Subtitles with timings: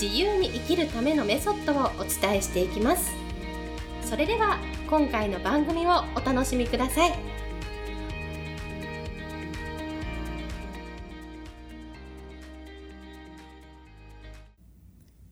[0.00, 3.14] 自由に生きるためのメソッドをお伝えしていきます。
[4.02, 4.58] それでは
[4.90, 7.14] 今回の番組をお楽しみください。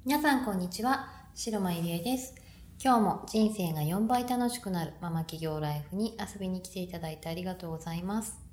[0.06, 1.10] 皆さんこんにちは。
[1.34, 2.34] 白間ゆりえです。
[2.82, 8.43] 今日も人生が4倍楽しくなるママ企業ライフに遊びに来ていただいてありがとうございます。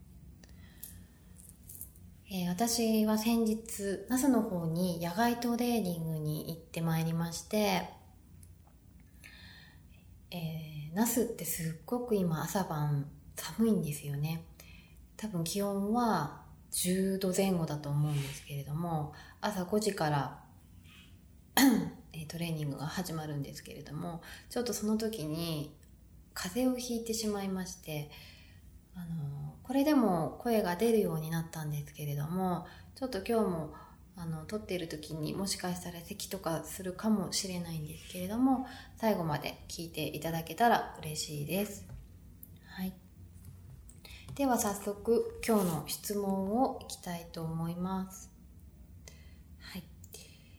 [2.33, 3.59] えー、私は先日、
[4.07, 7.89] 那須の方に野外トレーニングに行ってまいりまして、
[10.31, 14.45] えー、那須ってすっごく今朝晩寒いんですよね。
[15.17, 20.39] 多分気温は10度前後だと思うんですけれども、朝5時から
[22.29, 25.75] トレーニングが始まるんですけれども、ちょっとその時に
[26.33, 28.09] 風邪をひいてしまいまして、
[28.95, 33.73] あのこれでも声が出るようになったんですけれどもちょっと今日も
[34.17, 41.85] あの撮っている時にもしかしたら咳とかするかもしれないんですけれども最後まで聞いていただけたら嬉しいです。
[42.65, 42.91] はい、
[44.35, 48.29] では早速今日の質問をいきたいと思います。
[49.61, 49.83] はい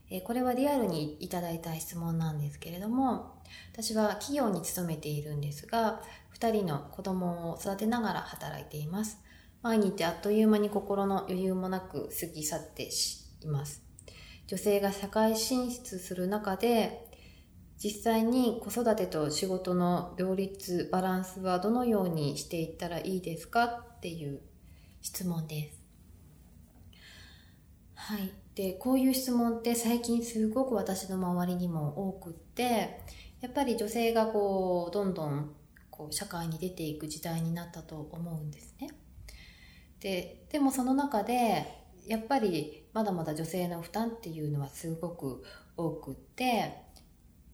[0.09, 3.43] えー、これはリアルにいただいた質問なんですけれども
[3.75, 6.01] 私は企業に勤めているんですが
[6.43, 9.21] 2人の子供を育てながら働いています。
[9.63, 12.91] 毎日あっという間に心の余裕もなく過ぎ去って
[13.43, 13.85] います。
[14.49, 17.09] 女性が社会進出する中で、
[17.79, 24.41] 実際に子育てと仕事の両立、バランスはどのようにしていったらいいですかっていう
[25.01, 25.81] 質問です。
[27.95, 28.33] はい。
[28.57, 33.01] で、こういう質問って最近すごく私の周りにも多くって、
[33.41, 35.55] やっぱり女性がこう、どんどん
[36.03, 38.91] こう社会に出ていく時代になったと思うんですね。
[40.01, 41.65] ででもその中で
[42.07, 45.45] やっぱりまだまだ女性の負担っていうのはすごく
[45.77, 46.75] 多くって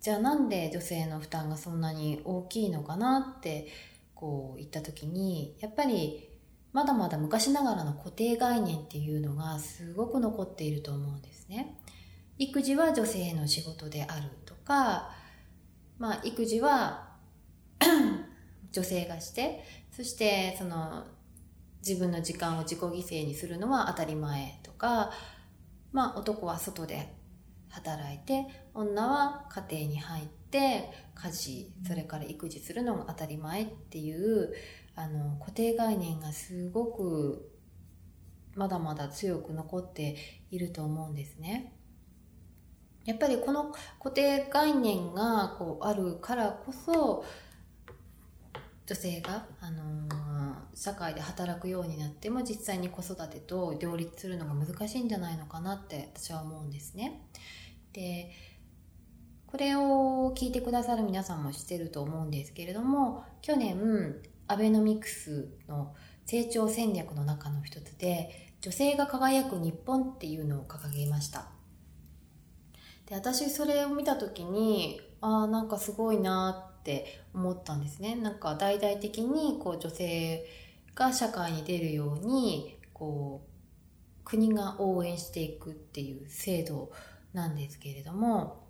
[0.00, 3.68] じゃあなんで女性の負担がそんなに大きいのかなって
[4.14, 6.30] こう言った時にやっぱり
[6.72, 11.78] まだまだ昔ながらの固定概念っていうのがすごく残っていると思うんですね。
[12.38, 15.10] 育児は女性の仕事であるとか、
[15.98, 17.07] まあ、育児は
[18.78, 21.04] 女性がしてそしてその
[21.84, 25.10] 自分の時間を自己犠牲にするのは当たり前とか、
[25.92, 27.12] まあ、男は外で
[27.70, 34.52] 働いて女は家庭に入って家事それから育児するのが当たり前っていう
[34.94, 37.50] あの固定概念がすごく
[38.54, 40.16] まだまだ強く残って
[40.50, 41.72] いると思うんですね。
[43.04, 47.24] やっぱりこの固定概念がこうあるからこそ
[48.88, 57.20] 女性が、あのー、社会で働くようになっても実際に子育てと両立するのが難しいんじゃないのかなって私は思うんですね。
[57.92, 58.30] で
[59.46, 64.16] これを聞いてくださる皆さんも知ってると思うんですけれども去年
[64.46, 65.94] アベノミクスの
[66.24, 71.46] 成長戦略の中の一つで女性が輝く日本っていうのを掲げました
[73.06, 78.14] で私それを見た時にああなんかすごいなって思ったんですね。
[78.14, 80.46] なんか大々的にこう女性
[80.94, 86.90] が社会に出るようにこう国が応援していくっていう制度
[87.32, 88.66] なんですけれども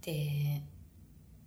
[0.00, 0.62] で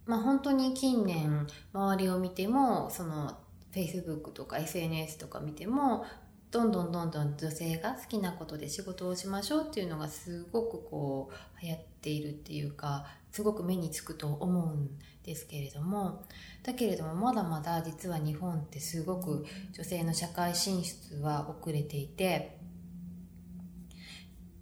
[0.05, 3.37] まあ本当に近年周りを見てもその
[3.73, 6.05] Facebook とか SNS とか見ても
[6.51, 14.89] どんどんどんどん女性が好きなことで仕事をしましょうっていうのがすごくこう流行っているっていうかすごく目につくと思うん
[15.23, 16.25] ですけれども
[16.63, 22.57] だけれどもまだまだ実は日本ってすごく女性の社会進出は遅れていて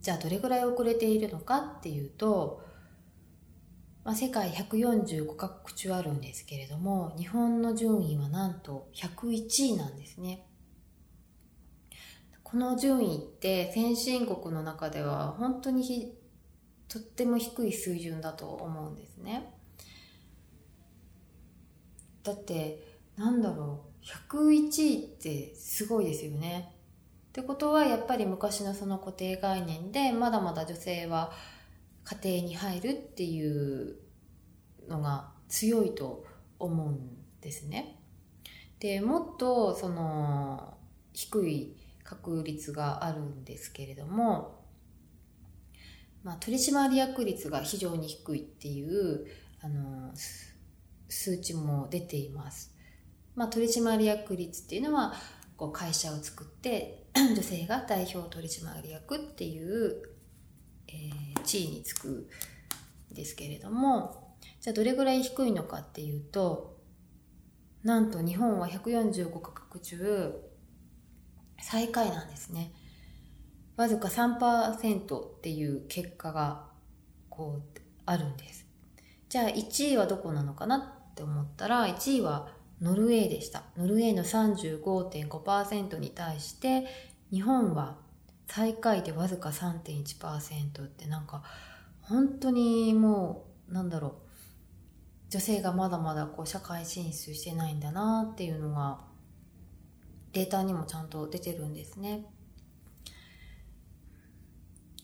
[0.01, 2.65] じゃあどれぐらい遅れているのかっていうと、
[4.03, 10.46] まあ、世界145カ国中あるんですけれども日本の順位はなんと101位なんですね。
[12.49, 16.15] この順位って先進国の中では本当に
[16.87, 19.53] とっても低い水準だと思うんですね。
[22.23, 26.73] だってなんだろう101位ってすごいですよね。
[27.27, 31.33] ってことはやっぱり昔のその固定概念でまだまだ女性は
[32.05, 33.97] 家庭に入るっていう
[34.87, 36.23] のが強いと
[36.59, 37.99] 思うんですね。
[38.79, 40.77] でもっとその
[41.11, 44.63] 低い確率があるんですけれども、
[46.23, 49.27] まあ、取締役率が非常に低いっていう
[49.61, 50.13] あの
[51.09, 52.73] 数値も出ています。
[53.35, 55.13] まあ、取締役率っていうのは
[55.57, 60.01] こう会社を作って 女性が代表取締役っていう、
[60.87, 62.29] えー、地位につく
[63.11, 66.77] んですけれどもじゃあどれぐらい低いのかっていうと
[67.83, 70.46] なんと日本は145カ国中
[71.59, 72.71] 最下位なんですね。
[73.75, 76.65] わずか3%っていう結果が
[77.29, 78.65] こうあるんです。
[79.29, 80.77] じゃあ1位はどこなのかな
[81.11, 82.49] って思ったら1位は
[82.81, 83.63] ノルウェーでした。
[83.77, 86.87] ノルウェーの35.5%に対して
[87.31, 87.97] 日本は
[88.47, 91.43] 最下位でわずか3.1%ってなんか
[92.01, 94.13] 本当にもうなんだろう。
[95.29, 99.01] 女性がまだまだこう社会進出してないんだなっていうのが
[100.37, 102.23] データにもちゃんと出てるんですね。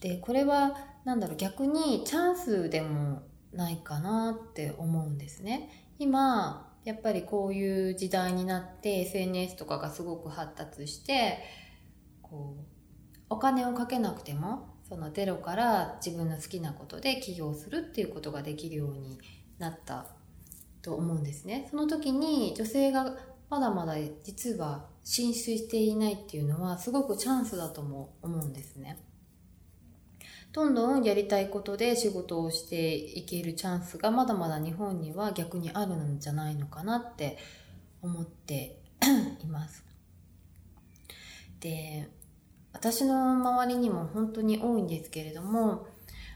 [0.00, 3.22] でこれはなんだろう逆にチャンスでも
[3.52, 5.88] ないかなって思うんですね。
[5.98, 11.38] 今やっぱりこういう時代になって SNS とかがすごく発達して
[12.22, 12.64] こう
[13.28, 19.18] お金をかけなくてもそのゼロから自分の好きなことで起業するっていうことができるように
[19.58, 20.06] なった
[20.80, 21.66] と思うんですね。
[21.72, 23.16] その時に女性が
[23.48, 28.98] まだまだ実は進出していないっていうのはすごくチャンスだとも思うんですね。
[30.52, 37.38] どんどんやりたいことで仕事をしていけるチャンスがまだまだ日本には逆にあるんじゃないのかなって
[38.02, 38.78] 思って
[39.42, 39.84] います。
[41.58, 42.08] で、
[42.72, 45.88] 私の周りにも本当に多いんですけれども、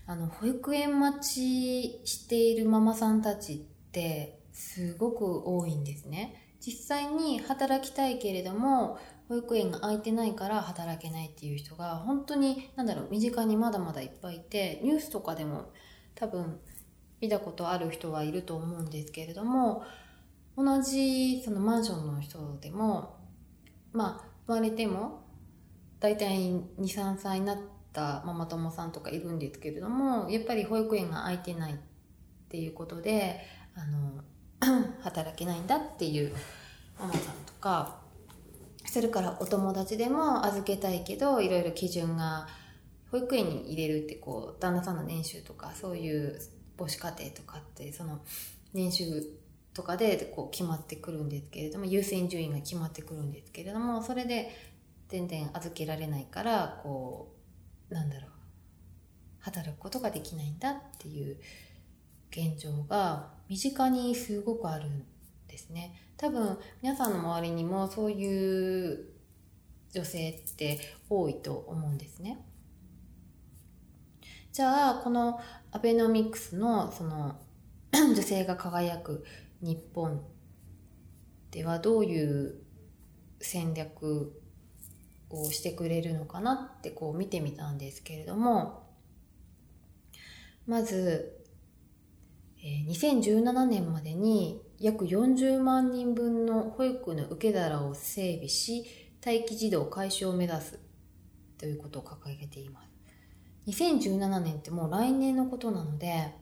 [0.07, 3.57] あの、保育園待ちしているママさんたちっ
[3.93, 6.48] てすごく多いんですね。
[6.61, 15.71] 実際に働きたいけれども保育園が空いてないから働けないっていう人が本当に何だろう身近にまだまだいっぱいいてニュースとかでも
[16.15, 16.59] 多分
[17.21, 19.85] 見たことある人はいると思うんですけれども
[20.57, 23.17] 同じそのマンションの人でも
[23.93, 25.25] まあ生まれても
[26.01, 27.59] 大体23歳になっ
[27.93, 31.77] たママ友さんとかいるんですけれどもやっぱり保育園が空いてないっ
[32.49, 33.41] ていうことで
[33.75, 34.23] あの
[35.03, 36.35] 働けないんだっていう
[36.99, 38.01] ママさんとか
[38.87, 42.49] それからお友達でも預けたいけどいろいろ基準が
[43.11, 46.41] 保育園に入れるってこう旦那さんの年収とかそういう
[46.79, 48.21] 母子家庭とかってその
[48.73, 49.23] 年収
[49.75, 54.51] とかでこう決まってくるんですけれども優先順位が決まってくるんですけれどもそれで
[55.09, 57.35] 全然預けられないからこ
[57.91, 58.31] うなんだろう
[59.41, 61.37] 働くことができないんだっていう
[62.31, 65.05] 現状が身近にすごくあるん
[65.49, 65.95] ですね。
[66.17, 69.09] 多分皆さんの周りにもそういう
[69.93, 70.79] 女性って
[71.09, 72.45] 多いと思うんですね。
[74.53, 75.41] じゃあこの
[75.71, 77.37] アベノミクスのその
[77.93, 79.25] 女性が輝く
[79.61, 80.23] 日本
[81.51, 82.61] ではどういう
[83.41, 84.41] 戦略
[85.31, 88.89] をしてくれるのかなってこう見てみたんですけれども
[90.69, 91.38] まず、
[92.63, 98.85] 2017年までに約40万人分の保育の受け皿を整備し、
[99.25, 100.79] 待機児童解消を目指す
[101.59, 102.89] ということを掲げています。
[103.69, 106.35] 2017年ってもう来年のことなので、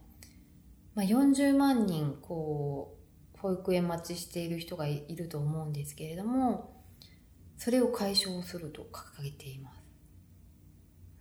[0.95, 2.97] まあ、40万人、こ
[3.35, 6.83] う、保育園待ちしている人がいると思うんですけれども、
[7.59, 9.83] それを解消すると掲げています。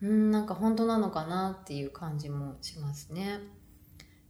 [0.02, 3.40] うん、なんか本当なのかなっていう感じもしますね。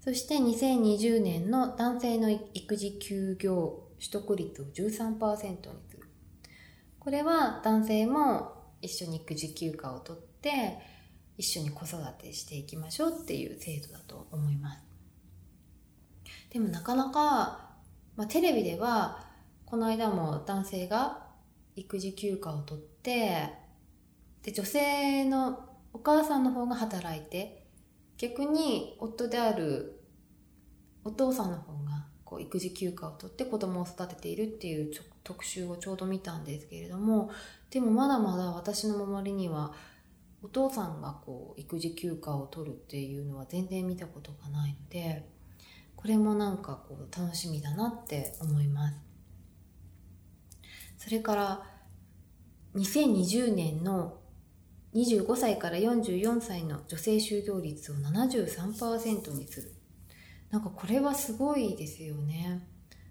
[0.05, 5.59] そして2020年の男性の育児休業取得率を13%に
[5.89, 6.07] する。
[7.00, 10.77] これは男性も一緒に育児休暇を取って
[11.39, 14.81] 一緒に子育てしていきましょうっていう制度だと思います。
[16.51, 17.71] でもなかなか、
[18.15, 19.25] まあ、テレビでは
[19.65, 21.25] この間も男性が
[21.75, 23.50] 育児休暇を取って
[24.43, 27.64] で女性のお母さんの方が働いて
[28.17, 30.01] 逆に夫である
[31.03, 34.91] お父さんの方がこう育児休暇を取って子供を育てているっていう
[35.24, 37.29] 特集をちょうど見たんですけれども
[37.69, 39.74] でもまだまだ私の周りには
[40.41, 45.27] お父さんがこう育児休暇を取るっていうのは全然見たことがないので
[45.95, 48.95] これもなんかこう楽しみだなって思います。
[50.98, 51.63] それから
[52.75, 54.19] 2020年の
[54.95, 59.73] 25歳から44歳の女性就業率を73%にする。
[60.49, 62.65] なんかこれはすごいですよね。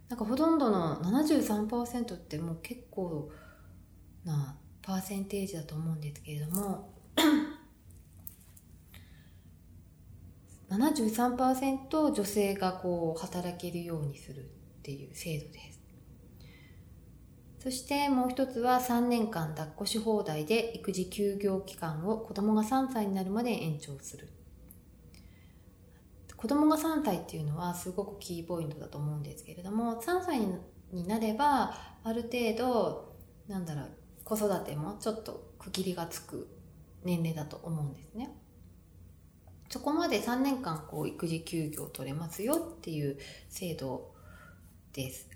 [0.08, 3.30] なんかほとんどの73%ってもう結構
[4.24, 6.94] なパーセンテージだと思うんですけれども
[10.70, 14.44] 73%女性がこう働けるようにするっ
[14.82, 15.73] ていう制度です。
[17.64, 24.28] そしてもう一つは3年間抱っこし放題で育児休業期間を子供が3歳になるまで延長する
[26.37, 30.40] 子供が3歳っていうのはすごくキーポイントだと思うんですけれども3歳
[30.92, 33.14] になればある程度
[33.49, 33.88] なんだろう
[34.25, 36.47] 子育てもちょっと区切りがつく
[37.02, 38.30] 年齢だと思うんですね。
[39.71, 43.16] そこまで3年間こう育児休業取れますよっていう
[43.49, 44.12] 制度
[44.92, 45.30] です。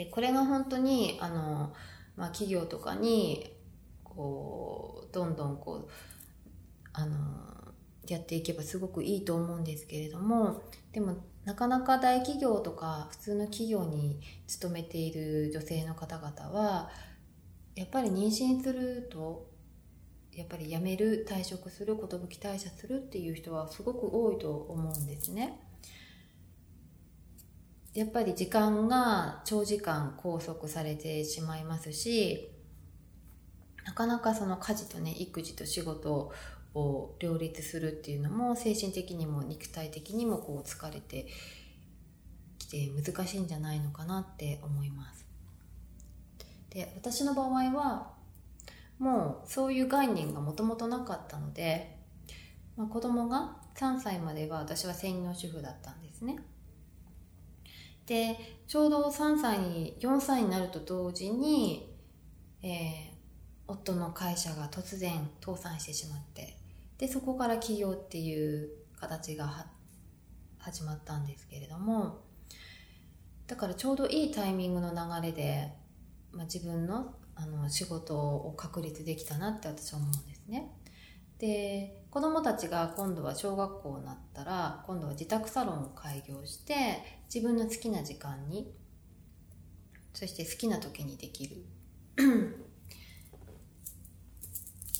[0.00, 1.74] でこれが本当にあの、
[2.16, 3.52] まあ、企業とかに
[4.02, 5.88] こうどんどんこう
[6.94, 7.18] あの
[8.08, 16.88] やっていけばすごくいいと思うんですけれどもでもなかなか大企業とか普通の企業に勤めている女性の方々は
[17.74, 19.50] やっぱり妊娠すると
[20.32, 22.02] やっぱり辞める退職する寿
[22.40, 25.60] 退社するっていう人はすごく多いと思うんですね。
[27.92, 32.50] やっぱり時間が長時間拘束されてしまいますし
[33.84, 36.30] なかなかその家事とね育児と仕事
[36.74, 41.26] を両立するっていうのも精神的にも肉体的にもこう疲れて
[42.58, 45.26] きて難しいんじゃないのかなって思います。
[46.70, 48.12] で私の場合は
[49.00, 51.96] もうそういう概念がもともとなかったので、
[52.76, 56.36] まあ、子供が3歳までは私は専業主婦だったんですね。
[58.10, 58.36] で
[58.66, 61.94] ちょうど3歳に4歳になると同時に、
[62.60, 62.72] えー、
[63.68, 66.56] 夫の会社が突然倒産してしまって
[66.98, 69.64] でそこから起業っていう形が
[70.58, 72.24] 始まったんですけれども
[73.46, 75.72] だからちょうどいいタイミングの流れで、
[76.32, 80.72] まあ、自分のあの仕事を確立できたなって私は思うんですね。
[81.38, 86.74] で子どもたちが今度は小学校になったら今度は自宅サロンを開業して
[87.32, 88.74] 自分の好きな時間に
[90.12, 91.64] そして好きな時にできる。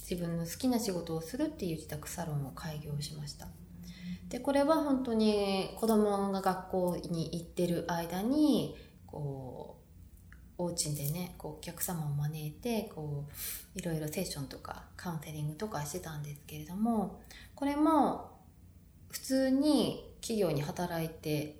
[0.09, 3.49] 自分の好きな仕事をするっていう自宅サロンを開業しました。
[4.29, 8.77] でこれは本当に子供が学校に行ってる間に
[9.07, 9.80] こう
[10.61, 13.25] お家でねこうお客様を招いてこ
[13.75, 17.23] ういろいろセッションとかカウンセリングとかしてたんですけれども
[17.55, 18.31] これも
[19.11, 21.57] 普通に企業に働いて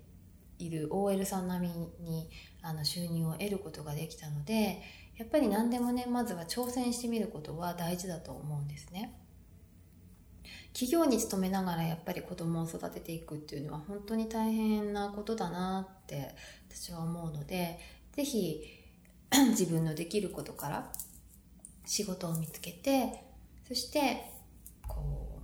[0.59, 2.29] いる OL さん並みに
[2.61, 4.83] あの収入を得ることができたので
[5.17, 9.15] やっぱり何でもねまずは挑戦してみることは大事だと思うんですね。
[10.75, 16.35] 企業に勤めながらやっぱり子供を育てていくっていうのは本当に大変なことだなって
[16.71, 17.79] 私は思うので
[18.13, 18.80] 是非
[19.51, 20.93] 自分のできることから
[21.85, 23.25] 仕事を見つけて
[23.67, 24.25] そして
[24.87, 25.41] こ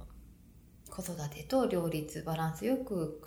[0.88, 3.22] う子育てと両立バランスよく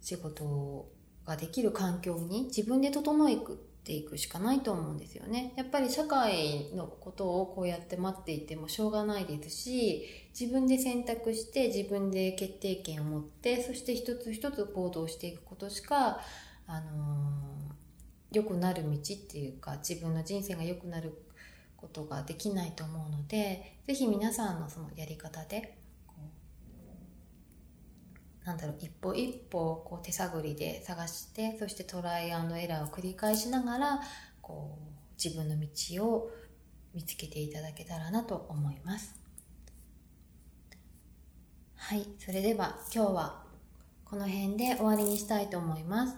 [0.00, 0.88] 仕事
[1.26, 3.38] ができる環境に自分で整え
[3.84, 5.52] ていくしかないと思うんですよね。
[5.56, 10.04] やっぱり社会のことをこうやって待っていてもしょうがないですし、
[10.38, 16.20] 自分で選択して自分で決定権を持って、そして一つ一つ行動していくことしか、
[16.66, 17.63] あのー、
[18.34, 21.14] 良くなる道っていうか、自分の人生が良くなる
[21.76, 25.78] ことができないと思うので、ぜひ皆さんのそのやり方で、
[28.44, 34.00] なんだろう一歩一歩こう手探りで探してそしてトライアンドエラーを繰り返しながら
[34.42, 36.30] こう自分の道を
[36.94, 39.14] 見つけていただけたらなと思います。
[41.76, 43.44] はいそれでは今日は
[44.04, 46.16] この辺で終わりにしたいと思います、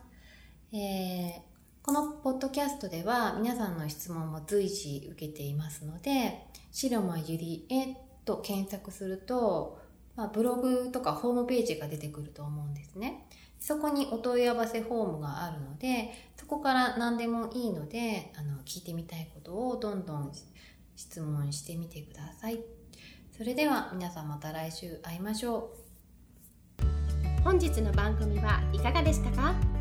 [0.72, 1.40] えー、
[1.86, 9.78] このポッドキャストでは皆さんの質問も随時受けていますので白間ゆりえと検索すると
[10.16, 13.26] まあ、ブログとかホームページが出てくると思うんですね。
[13.60, 20.32] そこにお問い合わせフォームがあるので、そこから何でもいいので、あの、聞いてみたいことをどんどん
[20.96, 22.60] 質問してみてください。
[23.36, 25.70] それでは皆さんまた来週会いましょ
[26.80, 27.42] う。
[27.44, 29.75] 本日の番組はいかがでしたか？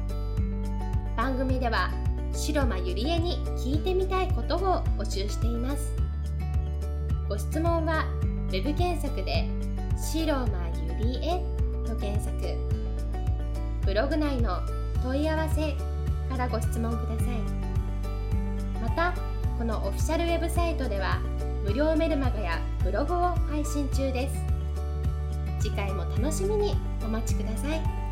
[1.36, 1.92] 番組では
[2.32, 5.94] 白間ゆりえに聞いてみたいことを募集しています。
[7.28, 8.06] ご質問は
[8.54, 9.46] web 検索で
[9.98, 10.48] 白間
[11.02, 11.44] ゆりえ
[11.86, 12.38] と検索
[13.86, 14.62] ブログ内の
[15.04, 15.76] 問い合わせ
[16.30, 17.38] からご質問ください
[18.82, 19.14] また
[19.58, 21.20] このオフィシャルウェブサイトでは
[21.66, 23.18] 無料メルマガやブログを
[23.50, 24.36] 配信中です
[25.60, 28.05] 次回も楽しみにお待ちください